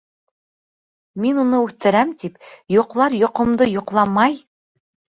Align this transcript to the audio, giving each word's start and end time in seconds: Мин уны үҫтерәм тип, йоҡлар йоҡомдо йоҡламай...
Мин 1.25 1.43
уны 1.43 1.59
үҫтерәм 1.67 2.15
тип, 2.23 2.41
йоҡлар 2.79 3.21
йоҡомдо 3.23 3.73
йоҡламай... 3.79 4.45